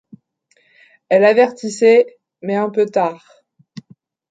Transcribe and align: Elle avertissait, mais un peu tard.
Elle 1.09 1.23
avertissait, 1.25 2.07
mais 2.41 2.55
un 2.55 2.71
peu 2.71 2.87
tard. 2.87 3.43